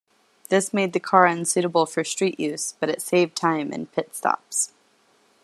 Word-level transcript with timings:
This 0.49 0.73
made 0.73 0.93
the 0.93 0.99
car 0.99 1.27
unsuitable 1.27 1.85
for 1.85 2.03
street 2.03 2.39
use, 2.39 2.73
but 2.79 2.89
it 2.89 3.03
saved 3.03 3.35
time 3.37 3.71
in 3.71 3.85
pitstops. 3.85 4.71